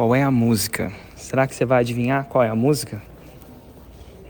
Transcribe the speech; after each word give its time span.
qual 0.00 0.14
é 0.14 0.22
a 0.22 0.30
música. 0.30 0.90
Será 1.14 1.46
que 1.46 1.54
você 1.54 1.66
vai 1.66 1.80
adivinhar 1.80 2.24
qual 2.24 2.42
é 2.42 2.48
a 2.48 2.54
música? 2.54 3.02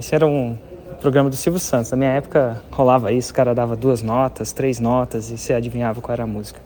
Esse 0.00 0.16
era 0.16 0.26
um 0.26 0.58
programa 1.00 1.30
do 1.30 1.36
Silvio 1.36 1.60
Santos. 1.60 1.92
Na 1.92 1.96
minha 1.96 2.10
época 2.10 2.60
rolava 2.72 3.12
isso, 3.12 3.30
o 3.30 3.34
cara 3.36 3.54
dava 3.54 3.76
duas 3.76 4.02
notas, 4.02 4.52
três 4.52 4.80
notas 4.80 5.30
e 5.30 5.38
você 5.38 5.52
adivinhava 5.52 6.00
qual 6.00 6.12
era 6.12 6.24
a 6.24 6.26
música. 6.26 6.58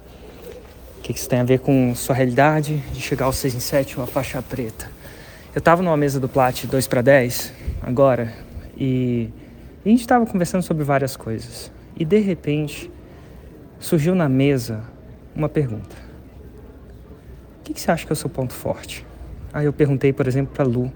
O 0.96 1.02
que 1.02 1.12
isso 1.12 1.28
tem 1.28 1.40
a 1.40 1.44
ver 1.44 1.58
com 1.58 1.94
sua 1.94 2.14
realidade 2.14 2.78
de 2.94 3.00
chegar 3.02 3.26
aos 3.26 3.36
6 3.36 3.56
em 3.56 3.60
7, 3.60 3.98
uma 3.98 4.06
faixa 4.06 4.40
preta? 4.40 4.90
Eu 5.54 5.58
estava 5.58 5.82
numa 5.82 5.98
mesa 5.98 6.18
do 6.18 6.26
Plat 6.26 6.64
2 6.64 6.88
para 6.88 7.02
10 7.02 7.52
agora 7.82 8.32
e 8.74 9.28
a 9.84 9.88
gente 9.90 10.00
estava 10.00 10.24
conversando 10.24 10.62
sobre 10.62 10.82
várias 10.82 11.14
coisas. 11.14 11.70
E 11.94 12.06
de 12.06 12.20
repente 12.20 12.90
surgiu 13.78 14.14
na 14.14 14.30
mesa 14.30 14.80
uma 15.36 15.50
pergunta: 15.50 16.03
O 17.64 17.66
que, 17.66 17.72
que 17.72 17.80
você 17.80 17.90
acha 17.90 18.04
que 18.04 18.12
é 18.12 18.14
o 18.14 18.16
seu 18.16 18.28
ponto 18.28 18.52
forte? 18.52 19.06
Aí 19.50 19.64
eu 19.64 19.72
perguntei, 19.72 20.12
por 20.12 20.28
exemplo, 20.28 20.52
para 20.54 20.66
Lu. 20.66 20.92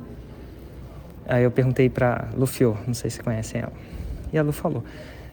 Aí 1.27 1.43
eu 1.43 1.51
perguntei 1.51 1.89
para 1.89 2.29
Lu 2.37 2.47
Fio, 2.47 2.77
não 2.87 2.93
sei 2.93 3.09
se 3.09 3.23
conhecem 3.23 3.63
ela. 3.63 3.73
E 4.31 4.37
a 4.37 4.43
Lu 4.43 4.53
falou: 4.53 4.85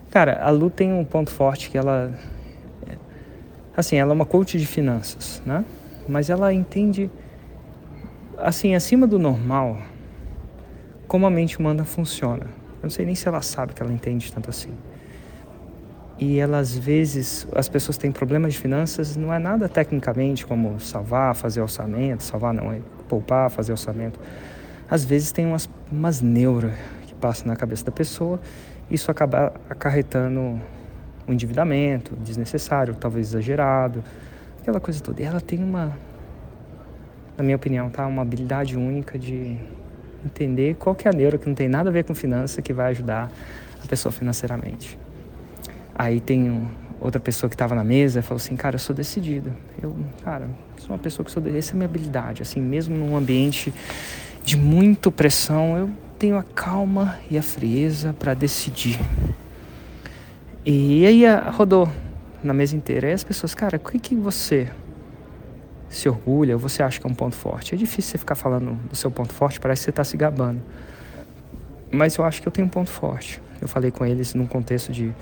Cara, 0.10 0.42
a 0.42 0.50
Lu 0.50 0.70
tem 0.70 0.94
um 0.94 1.04
ponto 1.04 1.30
forte 1.30 1.70
que 1.70 1.78
ela. 1.78 2.18
Assim, 3.76 3.98
ela 3.98 4.14
é 4.14 4.16
uma 4.16 4.26
coach 4.26 4.58
de 4.58 4.66
finanças, 4.66 5.42
né? 5.46 5.66
Mas 6.08 6.30
ela 6.30 6.54
entende, 6.54 7.12
assim, 8.38 8.74
acima 8.74 9.06
do 9.06 9.20
normal, 9.20 9.78
como 11.06 11.26
a 11.26 11.30
mente 11.30 11.60
humana 11.60 11.84
funciona. 11.84 12.46
Eu 12.46 12.84
não 12.84 12.90
sei 12.90 13.06
nem 13.06 13.14
se 13.14 13.28
ela 13.28 13.42
sabe 13.42 13.74
que 13.74 13.84
ela 13.84 13.92
entende 13.92 14.32
tanto 14.32 14.50
assim. 14.50 14.72
E 16.18 16.40
ela, 16.40 16.60
às 16.60 16.76
vezes, 16.76 17.46
as 17.54 17.68
pessoas 17.68 17.98
têm 17.98 18.10
problemas 18.10 18.54
de 18.54 18.60
finanças, 18.60 19.18
não 19.18 19.34
é 19.34 19.40
nada 19.40 19.68
tecnicamente 19.68 20.46
como 20.46 20.80
salvar, 20.80 21.36
fazer 21.36 21.62
orçamento, 21.62 22.24
salvar 22.24 22.54
não, 22.54 22.72
é 22.72 22.80
poupar, 23.10 23.50
fazer 23.50 23.74
orçamento. 23.74 24.18
Às 24.90 25.04
vezes 25.04 25.32
tem 25.34 25.46
umas, 25.46 25.70
umas 25.92 26.22
neuras 26.22 26.74
que 27.06 27.14
passam 27.16 27.48
na 27.48 27.56
cabeça 27.56 27.84
da 27.84 27.92
pessoa, 27.92 28.40
isso 28.90 29.12
acaba 29.12 29.54
acarretando 29.70 30.40
um 31.28 31.34
endividamento 31.34 32.16
desnecessário, 32.16 32.96
talvez 32.96 33.30
exagerado, 33.30 34.02
aquela 34.62 34.80
coisa 34.80 35.02
toda. 35.02 35.22
E 35.22 35.26
ela 35.26 35.42
tem 35.42 35.62
uma, 35.62 35.98
na 37.38 37.44
minha 37.44 37.58
opinião, 37.58 37.90
tá, 37.90 38.08
uma 38.08 38.22
habilidade 38.22 38.78
única 38.78 39.20
de 39.20 39.58
entender 40.24 40.76
qual 40.76 40.96
que 40.96 41.10
é 41.10 41.12
a 41.12 41.14
neura 41.14 41.38
que 41.38 41.48
não 41.48 41.56
tem 41.56 41.68
nada 41.68 41.90
a 41.90 41.92
ver 41.92 42.06
com 42.06 42.16
finança 42.16 42.62
que 42.62 42.72
vai 42.72 42.92
ajudar 42.92 43.30
a 43.84 43.88
pessoa 43.88 44.14
financeiramente. 44.14 44.98
Aí 45.96 46.20
tem 46.20 46.70
outra 47.00 47.20
pessoa 47.20 47.50
que 47.50 47.56
estava 47.56 47.74
na 47.74 47.84
mesa 47.84 48.22
falou 48.22 48.38
assim, 48.38 48.56
cara, 48.56 48.76
eu 48.76 48.80
sou 48.80 48.96
decidido. 48.96 49.56
Eu, 49.82 49.96
cara, 50.24 50.50
sou 50.78 50.90
uma 50.90 51.00
pessoa 51.00 51.26
que 51.26 51.32
sou 51.32 51.42
essa 51.48 51.72
é 51.72 51.74
a 51.74 51.76
minha 51.76 51.86
habilidade, 51.86 52.42
assim, 52.42 52.60
mesmo 52.60 52.96
num 52.98 53.16
ambiente 53.16 53.74
de 54.44 54.58
muita 54.58 55.10
pressão, 55.10 55.78
eu 55.78 55.90
tenho 56.20 56.38
a 56.38 56.44
calma 56.44 57.18
e 57.32 57.38
a 57.38 57.42
frieza 57.42 58.14
para 58.14 58.34
decidir. 58.34 59.00
E 60.66 61.06
aí 61.06 61.24
rodou 61.52 61.90
na 62.44 62.54
mesa 62.54 62.76
inteira. 62.76 63.10
E 63.10 63.14
as 63.14 63.24
pessoas, 63.24 63.56
cara, 63.56 63.78
o 63.78 63.80
que, 63.80 64.00
que 64.00 64.16
você 64.16 64.70
se 65.90 66.10
orgulha 66.10 66.58
você 66.58 66.84
acha 66.84 67.00
que 67.00 67.08
é 67.08 67.10
um 67.10 67.14
ponto 67.14 67.36
forte? 67.36 67.74
É 67.74 67.78
difícil 67.78 68.12
você 68.12 68.18
ficar 68.18 68.36
falando 68.36 68.76
do 68.90 68.96
seu 68.96 69.10
ponto 69.10 69.34
forte, 69.34 69.60
parece 69.60 69.82
que 69.82 69.86
você 69.86 69.90
está 69.92 70.04
se 70.04 70.18
gabando. 70.18 70.62
Mas 71.92 72.16
eu 72.18 72.26
acho 72.26 72.42
que 72.42 72.48
eu 72.48 72.52
tenho 72.52 72.68
um 72.68 72.70
ponto 72.70 72.90
forte. 72.90 73.42
Eu 73.62 73.68
falei 73.68 73.92
com 73.92 74.06
eles 74.06 74.34
num 74.34 74.46
contexto 74.46 74.92
de 74.92 75.14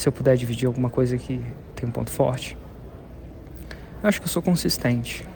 se 0.00 0.08
eu 0.08 0.12
puder 0.12 0.34
dividir 0.34 0.66
alguma 0.66 0.88
coisa 0.88 1.18
que 1.18 1.44
tem 1.76 1.86
um 1.86 1.92
ponto 1.92 2.10
forte. 2.10 2.56
Eu 4.02 4.08
acho 4.08 4.18
que 4.18 4.26
eu 4.26 4.30
sou 4.30 4.40
consistente. 4.40 5.26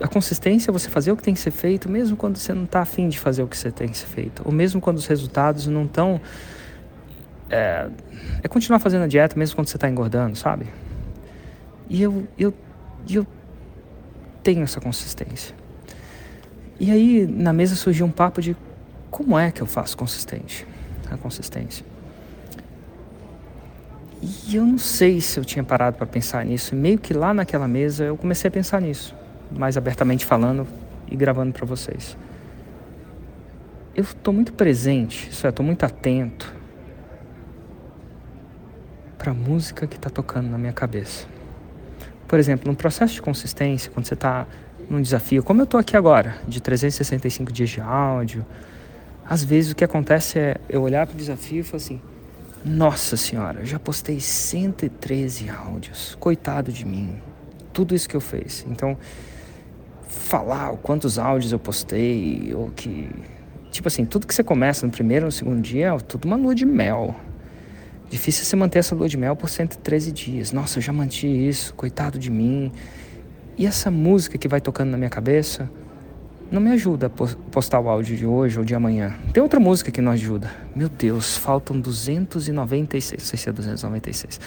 A 0.00 0.08
consistência 0.08 0.70
é 0.70 0.72
você 0.72 0.90
fazer 0.90 1.12
o 1.12 1.16
que 1.16 1.22
tem 1.22 1.32
que 1.32 1.38
ser 1.38 1.52
feito, 1.52 1.88
mesmo 1.88 2.16
quando 2.16 2.36
você 2.36 2.52
não 2.52 2.64
está 2.64 2.80
afim 2.80 3.08
de 3.08 3.20
fazer 3.20 3.44
o 3.44 3.46
que 3.46 3.56
você 3.56 3.70
tem 3.70 3.88
que 3.88 3.96
ser 3.96 4.06
feito. 4.06 4.42
Ou 4.44 4.50
mesmo 4.50 4.80
quando 4.80 4.96
os 4.96 5.06
resultados 5.06 5.68
não 5.68 5.84
estão. 5.84 6.20
É, 7.48 7.88
é, 8.42 8.48
continuar 8.48 8.80
fazendo 8.80 9.04
a 9.04 9.06
dieta 9.06 9.38
mesmo 9.38 9.54
quando 9.54 9.68
você 9.68 9.76
está 9.76 9.88
engordando, 9.88 10.36
sabe? 10.36 10.66
E 11.88 12.02
eu, 12.02 12.26
eu, 12.36 12.52
eu 13.08 13.24
tenho 14.42 14.64
essa 14.64 14.80
consistência. 14.80 15.54
E 16.80 16.90
aí 16.90 17.26
na 17.28 17.52
mesa 17.52 17.76
surgiu 17.76 18.04
um 18.04 18.10
papo 18.10 18.42
de 18.42 18.56
como 19.08 19.38
é 19.38 19.52
que 19.52 19.62
eu 19.62 19.66
faço 19.66 19.96
consistente, 19.96 20.66
a 21.08 21.16
consistência. 21.16 21.86
E 24.22 24.56
eu 24.56 24.64
não 24.64 24.78
sei 24.78 25.20
se 25.20 25.38
eu 25.38 25.44
tinha 25.44 25.62
parado 25.62 25.96
para 25.96 26.06
pensar 26.06 26.44
nisso. 26.44 26.74
Meio 26.74 26.98
que 26.98 27.12
lá 27.12 27.34
naquela 27.34 27.68
mesa 27.68 28.04
eu 28.04 28.16
comecei 28.16 28.48
a 28.48 28.50
pensar 28.50 28.80
nisso, 28.80 29.14
mais 29.50 29.76
abertamente 29.76 30.24
falando 30.24 30.66
e 31.10 31.16
gravando 31.16 31.52
para 31.52 31.66
vocês. 31.66 32.16
Eu 33.94 34.02
estou 34.02 34.32
muito 34.32 34.52
presente, 34.52 35.28
isso 35.30 35.46
é, 35.46 35.50
estou 35.50 35.64
muito 35.64 35.84
atento 35.84 36.54
para 39.16 39.30
a 39.30 39.34
música 39.34 39.86
que 39.86 39.96
está 39.96 40.10
tocando 40.10 40.48
na 40.50 40.58
minha 40.58 40.72
cabeça. 40.72 41.26
Por 42.28 42.38
exemplo, 42.38 42.70
no 42.70 42.76
processo 42.76 43.14
de 43.14 43.22
consistência, 43.22 43.90
quando 43.90 44.06
você 44.06 44.14
está 44.14 44.46
num 44.90 45.00
desafio, 45.00 45.42
como 45.42 45.60
eu 45.60 45.64
estou 45.64 45.80
aqui 45.80 45.96
agora, 45.96 46.36
de 46.46 46.60
365 46.60 47.52
dias 47.52 47.70
de 47.70 47.80
áudio, 47.80 48.44
às 49.28 49.42
vezes 49.42 49.72
o 49.72 49.76
que 49.76 49.84
acontece 49.84 50.38
é 50.38 50.56
eu 50.68 50.82
olhar 50.82 51.06
para 51.06 51.14
o 51.14 51.16
desafio 51.16 51.60
e 51.60 51.62
falar 51.62 51.76
assim: 51.76 52.00
nossa 52.66 53.16
senhora, 53.16 53.64
já 53.64 53.78
postei 53.78 54.18
113 54.18 55.48
áudios. 55.48 56.16
Coitado 56.18 56.72
de 56.72 56.84
mim. 56.84 57.16
Tudo 57.72 57.94
isso 57.94 58.08
que 58.08 58.16
eu 58.16 58.20
fiz. 58.20 58.66
Então, 58.68 58.98
falar 60.08 60.76
quantos 60.78 61.16
áudios 61.16 61.52
eu 61.52 61.60
postei, 61.60 62.52
ou 62.52 62.70
que. 62.70 63.08
Tipo 63.70 63.86
assim, 63.86 64.04
tudo 64.04 64.26
que 64.26 64.34
você 64.34 64.42
começa 64.42 64.84
no 64.84 64.90
primeiro 64.90 65.26
no 65.26 65.32
segundo 65.32 65.60
dia 65.60 65.94
é 65.94 65.98
tudo 65.98 66.24
uma 66.24 66.34
lua 66.34 66.56
de 66.56 66.66
mel. 66.66 67.14
Difícil 68.10 68.44
você 68.44 68.56
manter 68.56 68.80
essa 68.80 68.96
lua 68.96 69.08
de 69.08 69.16
mel 69.16 69.36
por 69.36 69.48
113 69.48 70.10
dias. 70.10 70.50
Nossa, 70.50 70.78
eu 70.78 70.82
já 70.82 70.92
mantive 70.92 71.46
isso, 71.46 71.72
coitado 71.72 72.18
de 72.18 72.32
mim. 72.32 72.72
E 73.56 73.64
essa 73.64 73.92
música 73.92 74.36
que 74.36 74.48
vai 74.48 74.60
tocando 74.60 74.90
na 74.90 74.98
minha 74.98 75.10
cabeça, 75.10 75.70
não 76.50 76.60
me 76.60 76.70
ajuda 76.70 77.06
a 77.06 77.10
postar 77.50 77.80
o 77.80 77.88
áudio 77.88 78.16
de 78.16 78.26
hoje 78.26 78.58
ou 78.58 78.64
de 78.64 78.74
amanhã. 78.74 79.14
Tem 79.32 79.42
outra 79.42 79.58
música 79.58 79.90
que 79.90 80.00
não 80.00 80.12
ajuda. 80.12 80.50
Meu 80.74 80.88
Deus, 80.88 81.36
faltam 81.36 81.80
296, 81.80 83.22
não 83.22 83.28
sei 83.28 83.38
se 83.38 83.48
é 83.48 83.52
296. 83.52 84.40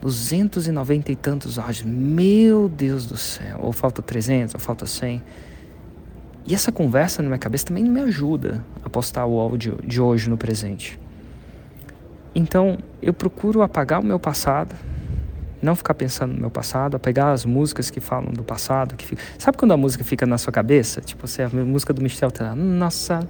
290 0.00 1.12
e 1.12 1.16
tantos 1.16 1.58
áudios. 1.58 1.82
Meu 1.82 2.68
Deus 2.68 3.06
do 3.06 3.16
céu. 3.16 3.58
Ou 3.60 3.72
falta 3.72 4.02
300, 4.02 4.54
ou 4.54 4.60
falta 4.60 4.86
100. 4.86 5.22
E 6.46 6.54
essa 6.54 6.70
conversa 6.70 7.22
na 7.22 7.28
minha 7.28 7.38
cabeça 7.38 7.66
também 7.66 7.82
não 7.82 7.92
me 7.92 8.00
ajuda 8.00 8.64
a 8.84 8.88
postar 8.88 9.26
o 9.26 9.38
áudio 9.40 9.78
de 9.84 10.00
hoje 10.00 10.30
no 10.30 10.36
presente. 10.36 10.98
Então, 12.34 12.78
eu 13.02 13.12
procuro 13.12 13.62
apagar 13.62 14.00
o 14.00 14.04
meu 14.04 14.18
passado, 14.18 14.74
não 15.62 15.74
ficar 15.74 15.94
pensando 15.94 16.32
no 16.32 16.40
meu 16.40 16.50
passado, 16.50 16.96
a 16.96 16.98
pegar 16.98 17.32
as 17.32 17.44
músicas 17.44 17.90
que 17.90 18.00
falam 18.00 18.32
do 18.32 18.44
passado. 18.44 18.94
Que 18.94 19.06
fica... 19.06 19.22
Sabe 19.38 19.56
quando 19.56 19.72
a 19.72 19.76
música 19.76 20.04
fica 20.04 20.26
na 20.26 20.38
sua 20.38 20.52
cabeça? 20.52 21.00
Tipo, 21.00 21.26
você, 21.26 21.42
a 21.42 21.48
música 21.48 21.92
do 21.92 22.02
Michel 22.02 22.30
tá 22.30 22.54
nossa, 22.54 23.28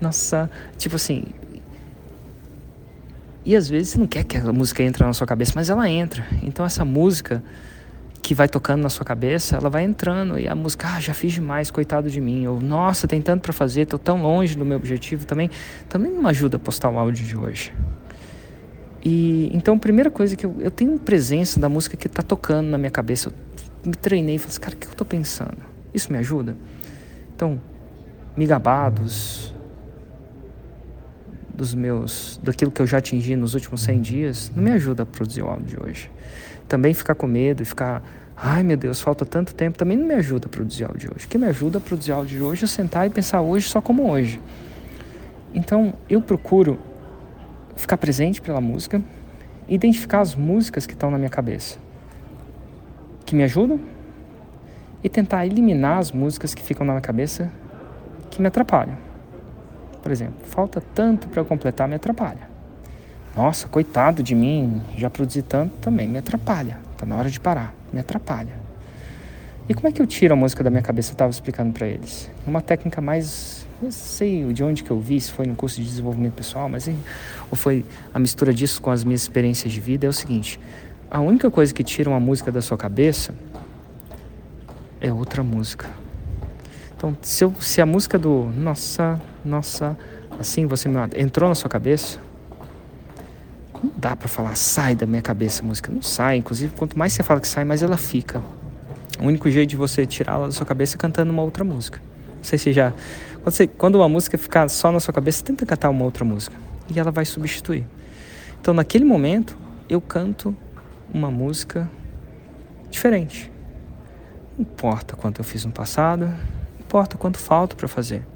nossa, 0.00 0.50
tipo 0.76 0.96
assim. 0.96 1.24
E 3.44 3.56
às 3.56 3.68
vezes 3.68 3.90
você 3.90 3.98
não 3.98 4.06
quer 4.06 4.24
que 4.24 4.36
a 4.36 4.52
música 4.52 4.82
entre 4.82 5.04
na 5.04 5.12
sua 5.12 5.26
cabeça, 5.26 5.52
mas 5.54 5.70
ela 5.70 5.88
entra. 5.88 6.26
Então 6.42 6.64
essa 6.64 6.84
música 6.84 7.42
que 8.22 8.34
vai 8.34 8.48
tocando 8.48 8.82
na 8.82 8.90
sua 8.90 9.04
cabeça, 9.04 9.56
ela 9.56 9.70
vai 9.70 9.82
entrando 9.82 10.38
e 10.38 10.46
a 10.46 10.54
música, 10.54 10.88
ah, 10.88 11.00
já 11.00 11.14
fiz 11.14 11.32
demais, 11.32 11.70
coitado 11.70 12.10
de 12.10 12.20
mim. 12.20 12.46
Ou, 12.46 12.60
nossa, 12.60 13.08
tem 13.08 13.20
tanto 13.20 13.42
para 13.42 13.52
fazer, 13.52 13.86
tô 13.86 13.98
tão 13.98 14.22
longe 14.22 14.56
do 14.56 14.64
meu 14.64 14.76
objetivo 14.76 15.24
também. 15.24 15.50
Também 15.88 16.12
não 16.12 16.26
ajuda 16.26 16.56
a 16.56 16.60
postar 16.60 16.90
o 16.90 16.98
áudio 16.98 17.26
de 17.26 17.36
hoje. 17.36 17.72
E 19.02 19.50
então 19.54 19.76
a 19.76 19.78
primeira 19.78 20.10
coisa 20.10 20.36
que 20.36 20.44
eu, 20.44 20.54
eu 20.58 20.70
tenho 20.70 20.98
presença 20.98 21.58
da 21.58 21.68
música 21.68 21.96
que 21.96 22.06
está 22.06 22.22
tocando 22.22 22.68
na 22.68 22.78
minha 22.78 22.90
cabeça. 22.90 23.30
Eu 23.30 23.88
me 23.88 23.94
treinei 23.94 24.36
e 24.36 24.38
falei 24.38 24.50
assim, 24.50 24.60
cara, 24.60 24.76
o 24.76 24.78
que 24.78 24.86
eu 24.86 24.92
estou 24.92 25.06
pensando? 25.06 25.58
Isso 25.94 26.12
me 26.12 26.18
ajuda? 26.18 26.56
Então, 27.34 27.60
me 28.36 28.46
gabar 28.46 28.90
dos, 28.90 29.54
dos 31.54 31.74
meus, 31.74 32.38
daquilo 32.42 32.70
que 32.70 32.80
eu 32.82 32.86
já 32.86 32.98
atingi 32.98 33.34
nos 33.36 33.54
últimos 33.54 33.82
100 33.82 34.00
dias, 34.00 34.52
não 34.54 34.62
me 34.62 34.70
ajuda 34.72 35.02
a 35.02 35.06
produzir 35.06 35.42
o 35.42 35.48
áudio 35.48 35.66
de 35.66 35.82
hoje. 35.82 36.10
Também 36.68 36.92
ficar 36.92 37.14
com 37.14 37.26
medo 37.26 37.62
e 37.62 37.64
ficar, 37.64 38.02
ai 38.36 38.62
meu 38.62 38.76
Deus, 38.76 39.00
falta 39.00 39.24
tanto 39.24 39.54
tempo, 39.54 39.78
também 39.78 39.96
não 39.96 40.06
me 40.06 40.14
ajuda 40.14 40.46
a 40.46 40.48
produzir 40.50 40.84
áudio 40.84 41.00
de 41.00 41.14
hoje. 41.14 41.26
O 41.26 41.28
que 41.28 41.38
me 41.38 41.46
ajuda 41.46 41.78
a 41.78 41.80
produzir 41.80 42.12
áudio 42.12 42.38
de 42.38 42.44
hoje 42.44 42.64
é 42.64 42.68
sentar 42.68 43.06
e 43.06 43.10
pensar 43.10 43.40
hoje 43.40 43.68
só 43.68 43.80
como 43.80 44.10
hoje. 44.10 44.40
Então, 45.54 45.94
eu 46.08 46.20
procuro 46.20 46.78
ficar 47.76 47.96
presente 47.96 48.40
pela 48.40 48.60
música, 48.60 49.02
identificar 49.68 50.20
as 50.20 50.34
músicas 50.34 50.86
que 50.86 50.92
estão 50.92 51.10
na 51.10 51.18
minha 51.18 51.30
cabeça, 51.30 51.78
que 53.24 53.34
me 53.34 53.42
ajudam, 53.44 53.80
e 55.02 55.08
tentar 55.08 55.46
eliminar 55.46 55.98
as 55.98 56.12
músicas 56.12 56.54
que 56.54 56.62
ficam 56.62 56.84
na 56.84 56.92
minha 56.92 57.00
cabeça 57.00 57.50
que 58.30 58.40
me 58.40 58.48
atrapalham. 58.48 58.96
Por 60.02 60.12
exemplo, 60.12 60.46
falta 60.46 60.82
tanto 60.94 61.28
para 61.28 61.40
eu 61.40 61.44
completar, 61.44 61.88
me 61.88 61.94
atrapalha. 61.94 62.48
Nossa, 63.36 63.68
coitado 63.68 64.22
de 64.22 64.34
mim, 64.34 64.82
já 64.96 65.08
produzi 65.08 65.42
tanto 65.42 65.76
também, 65.78 66.08
me 66.08 66.18
atrapalha. 66.18 66.78
Está 66.92 67.06
na 67.06 67.16
hora 67.16 67.30
de 67.30 67.38
parar, 67.38 67.74
me 67.92 68.00
atrapalha. 68.00 68.52
E 69.68 69.74
como 69.74 69.88
é 69.88 69.92
que 69.92 70.02
eu 70.02 70.06
tiro 70.06 70.34
a 70.34 70.36
música 70.36 70.64
da 70.64 70.70
minha 70.70 70.82
cabeça? 70.82 71.10
Eu 71.10 71.14
estava 71.14 71.30
explicando 71.30 71.72
para 71.72 71.86
eles. 71.86 72.30
Uma 72.46 72.60
técnica 72.60 73.00
mais. 73.00 73.59
Não 73.82 73.90
sei 73.90 74.52
de 74.52 74.62
onde 74.62 74.84
que 74.84 74.90
eu 74.90 75.00
vi, 75.00 75.18
se 75.20 75.32
foi 75.32 75.46
no 75.46 75.54
curso 75.54 75.80
de 75.80 75.86
desenvolvimento 75.86 76.34
pessoal, 76.34 76.68
mas 76.68 76.86
ou 77.50 77.56
foi 77.56 77.84
a 78.12 78.18
mistura 78.18 78.52
disso 78.52 78.80
com 78.82 78.90
as 78.90 79.04
minhas 79.04 79.22
experiências 79.22 79.72
de 79.72 79.80
vida. 79.80 80.06
É 80.06 80.08
o 80.08 80.12
seguinte: 80.12 80.60
a 81.10 81.20
única 81.20 81.50
coisa 81.50 81.72
que 81.72 81.82
tira 81.82 82.10
uma 82.10 82.20
música 82.20 82.52
da 82.52 82.60
sua 82.60 82.76
cabeça 82.76 83.34
é 85.00 85.10
outra 85.10 85.42
música. 85.42 85.88
Então, 86.94 87.16
se, 87.22 87.42
eu, 87.42 87.54
se 87.58 87.80
a 87.80 87.86
música 87.86 88.18
do 88.18 88.52
Nossa, 88.54 89.18
Nossa, 89.42 89.96
assim 90.38 90.66
você 90.66 90.86
me 90.86 90.96
entrou 91.16 91.48
na 91.48 91.54
sua 91.54 91.70
cabeça, 91.70 92.20
não 93.82 93.90
dá 93.96 94.14
para 94.14 94.28
falar 94.28 94.54
sai 94.56 94.94
da 94.94 95.06
minha 95.06 95.22
cabeça 95.22 95.62
a 95.62 95.66
música. 95.66 95.90
Não 95.90 96.02
sai. 96.02 96.36
Inclusive, 96.36 96.74
quanto 96.76 96.98
mais 96.98 97.14
você 97.14 97.22
fala 97.22 97.40
que 97.40 97.48
sai, 97.48 97.64
mais 97.64 97.82
ela 97.82 97.96
fica. 97.96 98.42
O 99.18 99.24
único 99.24 99.50
jeito 99.50 99.70
de 99.70 99.76
você 99.76 100.04
tirá-la 100.04 100.46
da 100.46 100.52
sua 100.52 100.66
cabeça 100.66 100.96
é 100.96 100.98
cantando 100.98 101.32
uma 101.32 101.42
outra 101.42 101.64
música. 101.64 102.00
Não 102.36 102.44
sei 102.44 102.58
se 102.58 102.72
já. 102.72 102.92
Quando, 103.42 103.54
você, 103.54 103.66
quando 103.66 103.94
uma 103.96 104.08
música 104.08 104.36
ficar 104.36 104.68
só 104.68 104.92
na 104.92 105.00
sua 105.00 105.14
cabeça, 105.14 105.42
tenta 105.42 105.64
cantar 105.64 105.88
uma 105.90 106.04
outra 106.04 106.24
música. 106.24 106.56
E 106.88 106.98
ela 106.98 107.10
vai 107.10 107.24
substituir. 107.24 107.86
Então, 108.60 108.74
naquele 108.74 109.04
momento, 109.04 109.56
eu 109.88 110.00
canto 110.00 110.54
uma 111.12 111.30
música 111.30 111.90
diferente. 112.90 113.50
Não 114.58 114.62
importa 114.62 115.16
quanto 115.16 115.40
eu 115.40 115.44
fiz 115.44 115.64
no 115.64 115.72
passado, 115.72 116.26
não 116.26 116.80
importa 116.80 117.16
quanto 117.16 117.38
falta 117.38 117.74
para 117.74 117.88
fazer. 117.88 118.26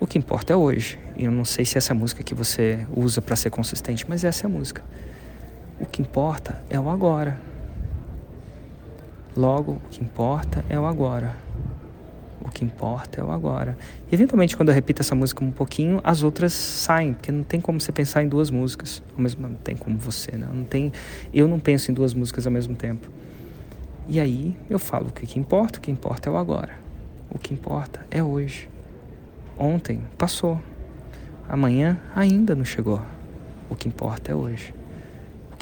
O 0.00 0.06
que 0.06 0.18
importa 0.18 0.52
é 0.52 0.56
hoje. 0.56 0.98
E 1.16 1.24
eu 1.24 1.30
não 1.30 1.44
sei 1.44 1.64
se 1.64 1.76
essa 1.76 1.92
é 1.92 1.94
a 1.94 1.98
música 1.98 2.22
que 2.22 2.34
você 2.34 2.86
usa 2.96 3.20
para 3.20 3.36
ser 3.36 3.50
consistente, 3.50 4.06
mas 4.08 4.24
essa 4.24 4.46
é 4.46 4.46
a 4.46 4.50
música. 4.50 4.82
O 5.78 5.84
que 5.84 6.00
importa 6.00 6.62
é 6.70 6.80
o 6.80 6.88
agora. 6.88 7.38
Logo, 9.36 9.72
o 9.72 9.80
que 9.90 10.02
importa 10.02 10.64
é 10.68 10.78
o 10.78 10.86
agora. 10.86 11.36
O 12.44 12.50
que 12.50 12.64
importa 12.64 13.20
é 13.20 13.24
o 13.24 13.30
agora. 13.30 13.76
E, 14.10 14.14
eventualmente, 14.14 14.56
quando 14.56 14.70
eu 14.70 14.74
repito 14.74 15.00
essa 15.00 15.14
música 15.14 15.44
um 15.44 15.50
pouquinho, 15.50 16.00
as 16.02 16.22
outras 16.22 16.52
saem, 16.52 17.14
porque 17.14 17.30
não 17.30 17.44
tem 17.44 17.60
como 17.60 17.80
você 17.80 17.92
pensar 17.92 18.22
em 18.24 18.28
duas 18.28 18.50
músicas. 18.50 19.02
Ao 19.16 19.22
mesmo 19.22 19.48
não 19.48 19.54
tem 19.54 19.76
como 19.76 19.96
você, 19.96 20.32
né? 20.32 20.48
não 20.52 20.64
tem. 20.64 20.92
Eu 21.32 21.46
não 21.46 21.60
penso 21.60 21.90
em 21.90 21.94
duas 21.94 22.12
músicas 22.12 22.46
ao 22.46 22.52
mesmo 22.52 22.74
tempo. 22.74 23.08
E 24.08 24.18
aí 24.18 24.56
eu 24.68 24.78
falo 24.78 25.08
o 25.08 25.12
que, 25.12 25.26
que 25.26 25.38
importa, 25.38 25.78
o 25.78 25.82
que 25.82 25.90
importa 25.90 26.28
é 26.28 26.32
o 26.32 26.36
agora. 26.36 26.72
O 27.30 27.38
que 27.38 27.54
importa 27.54 28.04
é 28.10 28.22
hoje. 28.22 28.68
Ontem 29.56 30.02
passou. 30.18 30.60
Amanhã 31.48 32.00
ainda 32.14 32.54
não 32.54 32.64
chegou. 32.64 33.00
O 33.70 33.76
que 33.76 33.86
importa 33.86 34.32
é 34.32 34.34
hoje. 34.34 34.74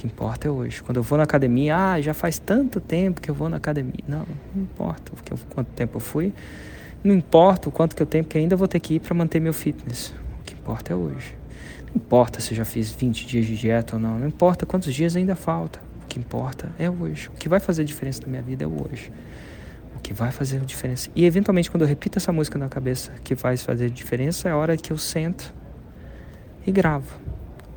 O 0.00 0.02
que 0.02 0.06
importa 0.06 0.48
é 0.48 0.50
hoje. 0.50 0.82
Quando 0.82 0.96
eu 0.96 1.02
vou 1.02 1.18
na 1.18 1.24
academia, 1.24 1.76
ah, 1.76 2.00
já 2.00 2.14
faz 2.14 2.38
tanto 2.38 2.80
tempo 2.80 3.20
que 3.20 3.30
eu 3.30 3.34
vou 3.34 3.50
na 3.50 3.58
academia. 3.58 4.02
Não, 4.08 4.26
não 4.54 4.62
importa 4.62 5.12
eu, 5.30 5.38
quanto 5.50 5.68
tempo 5.72 5.96
eu 5.98 6.00
fui. 6.00 6.32
Não 7.04 7.14
importa 7.14 7.68
o 7.68 7.72
quanto 7.72 7.94
que 7.94 8.02
eu 8.02 8.06
tenho, 8.06 8.24
que 8.24 8.38
ainda 8.38 8.56
vou 8.56 8.66
ter 8.66 8.80
que 8.80 8.94
ir 8.94 9.00
para 9.00 9.14
manter 9.14 9.40
meu 9.40 9.52
fitness. 9.52 10.14
O 10.40 10.42
que 10.42 10.54
importa 10.54 10.94
é 10.94 10.96
hoje. 10.96 11.36
Não 11.94 11.96
importa 11.96 12.40
se 12.40 12.52
eu 12.52 12.56
já 12.56 12.64
fiz 12.64 12.90
20 12.90 13.26
dias 13.26 13.44
de 13.44 13.56
dieta 13.56 13.96
ou 13.96 14.00
não. 14.00 14.18
Não 14.18 14.26
importa 14.26 14.64
quantos 14.64 14.94
dias 14.94 15.16
ainda 15.16 15.36
falta. 15.36 15.78
O 16.02 16.06
que 16.06 16.18
importa 16.18 16.72
é 16.78 16.88
hoje. 16.88 17.28
O 17.28 17.32
que 17.32 17.46
vai 17.46 17.60
fazer 17.60 17.84
diferença 17.84 18.22
na 18.22 18.28
minha 18.28 18.42
vida 18.42 18.64
é 18.64 18.66
hoje 18.66 19.12
que 20.00 20.12
vai 20.12 20.32
fazer 20.32 20.60
diferença. 20.60 21.08
E 21.14 21.24
eventualmente, 21.24 21.70
quando 21.70 21.82
eu 21.82 21.88
repito 21.88 22.18
essa 22.18 22.32
música 22.32 22.58
na 22.58 22.68
cabeça, 22.68 23.12
que 23.22 23.36
faz 23.36 23.62
fazer 23.62 23.90
diferença, 23.90 24.48
é 24.48 24.52
a 24.52 24.56
hora 24.56 24.76
que 24.76 24.92
eu 24.92 24.98
sento 24.98 25.54
e 26.66 26.72
gravo. 26.72 27.20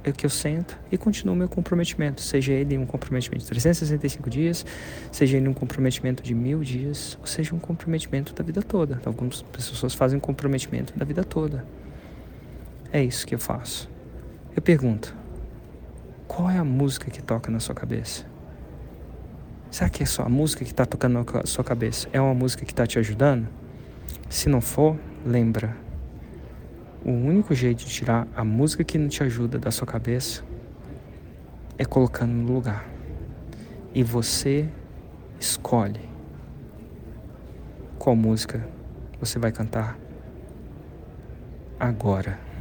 É 0.04 0.12
que 0.12 0.26
eu 0.26 0.30
sento 0.30 0.78
e 0.92 0.98
continuo 0.98 1.34
meu 1.34 1.48
comprometimento, 1.48 2.22
seja 2.22 2.52
ele 2.52 2.78
um 2.78 2.86
comprometimento 2.86 3.44
de 3.44 3.50
365 3.50 4.30
dias, 4.30 4.66
seja 5.12 5.38
ele 5.38 5.48
um 5.48 5.54
comprometimento 5.54 6.22
de 6.22 6.36
mil 6.36 6.60
dias, 6.60 7.18
ou 7.22 7.26
seja 7.26 7.56
um 7.56 7.60
comprometimento 7.60 8.34
da 8.34 8.44
vida 8.44 8.62
toda. 8.62 9.02
Algumas 9.06 9.42
pessoas 9.42 9.94
fazem 9.94 10.20
comprometimento 10.20 10.98
da 10.98 11.06
vida 11.06 11.24
toda. 11.24 11.66
É 12.92 13.02
isso 13.02 13.26
que 13.26 13.34
eu 13.34 13.40
faço. 13.40 13.90
Eu 14.56 14.62
pergunto: 14.62 15.16
qual 16.28 16.50
é 16.50 16.58
a 16.58 16.64
música 16.64 17.10
que 17.10 17.22
toca 17.22 17.50
na 17.50 17.60
sua 17.60 17.74
cabeça? 17.74 18.26
Será 19.72 19.90
que 19.90 20.04
é 20.04 20.06
só 20.06 20.24
a 20.24 20.30
música 20.30 20.64
que 20.64 20.72
está 20.72 20.86
tocando 20.86 21.26
na 21.34 21.46
sua 21.46 21.64
cabeça? 21.64 22.08
É 22.14 22.22
uma 22.22 22.34
música 22.34 22.64
que 22.66 22.72
está 22.72 22.86
te 22.86 23.00
ajudando? 23.00 23.48
Se 24.30 24.48
não 24.48 24.62
for, 24.62 24.96
lembra. 25.26 25.76
O 27.06 27.12
único 27.12 27.54
jeito 27.54 27.80
de 27.80 27.88
tirar 27.88 28.26
a 28.34 28.46
música 28.46 28.82
que 28.82 28.98
não 28.98 29.10
te 29.10 29.22
ajuda 29.24 29.60
da 29.60 29.72
sua 29.72 29.86
cabeça 29.86 30.42
é 31.78 31.84
colocando 31.84 32.32
no 32.32 32.54
lugar. 32.54 32.88
E 33.94 34.02
você 34.02 34.70
escolhe 35.38 36.10
qual 38.00 38.16
música 38.16 38.66
você 39.20 39.38
vai 39.38 39.52
cantar 39.52 39.98
agora. 41.78 42.53